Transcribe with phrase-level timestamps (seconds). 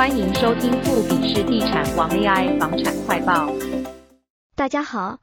[0.00, 3.52] 欢迎收听富比士地产王 AI 房产快报。
[4.54, 5.18] 大家好，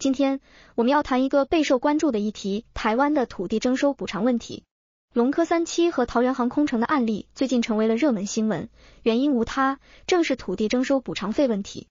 [0.00, 0.40] 今天
[0.74, 4.64] 我们要谈一个备受关注的议题——台湾的土地征收补偿问题。
[5.12, 8.68] 龙科三期和桃园航空城的案例最近成为了热门新闻，
[9.04, 9.78] 原因无他，
[10.08, 11.86] 正是土地征收补偿费问题。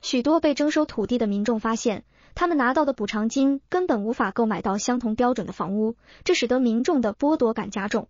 [0.00, 2.04] 许多被征收土地的民众发现，
[2.36, 8.06] 他们拿到的补偿金根本无法购买到相同标准的房屋，这使得民众的剥夺感加重。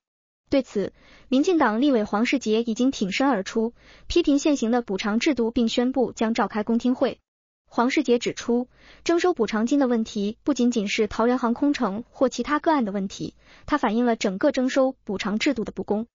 [0.50, 0.92] 对此，
[1.28, 3.72] 民进党立委黄世杰已经挺身而出，
[4.08, 7.20] 批评现行的补偿制度，并宣布将召开公听会。
[7.66, 8.66] 黄世杰指出，
[9.04, 16.08] 征收补偿金的问题不仅仅是桃园航空城或其他个案的问题，它反映了整个征收补偿制度的不公。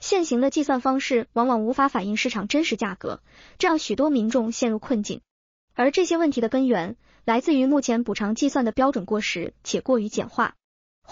[0.00, 3.20] 现行的计算方式往往无法反映市场真实价格，
[3.58, 5.20] 这让许多民众陷入困境。
[5.74, 10.54] 而这些问题的根源，来自于目前补偿计算的标准过时且过于简化。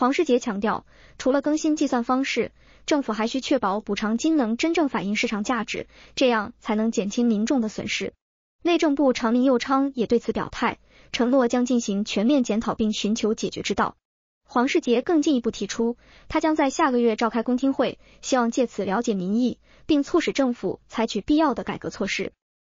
[0.01, 0.87] 黄世杰强调，
[1.19, 2.53] 除了更新计算方式，
[2.87, 8.15] 政府还需确保补偿金能真正反映市场价值，这样才能减轻民众的损失。
[8.63, 10.79] 内政部长林佑昌也对此表态，
[11.13, 13.95] 承诺将进行全面检讨并寻求解决之道。
[14.43, 22.33] 黄世杰更进一步提出，他将在下个月召开公听会，希望借此了解民意，并促使政府采取必要的改革措施。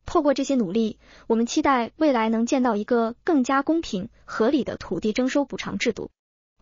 [0.07, 6.09] 透过这些努力，我们期待未来能见到一个更加公平、合理的土地征收补偿制度。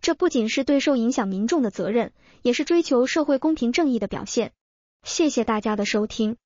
[0.01, 4.53] 这不仅是对受影响民众的责任，也是追求社会公平正义的表现。
[5.03, 6.37] 谢谢大家的收听。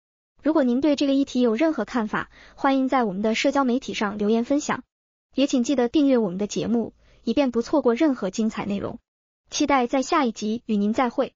[0.42, 4.84] 如果您对这个议题有任何看法，欢迎在我们的社交媒体上留言分享。
[5.36, 6.94] 也请记得订阅我们的节目，
[7.24, 9.00] 以便不错过任何精彩内容。
[9.50, 11.34] 期待在下一集与您再会。